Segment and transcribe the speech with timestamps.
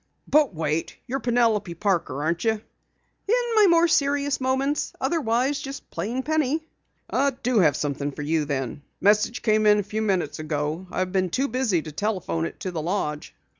[0.27, 0.97] "But wait!
[1.05, 4.93] You're Penelope Parker, aren't you?" "In my more serious moments.
[4.99, 6.63] Otherwise, just plain Penny."
[7.07, 8.81] "I do have something for you, then.
[8.99, 10.87] A message came in a few minutes ago.
[10.89, 13.35] I've been too busy to telephone it to the lodge."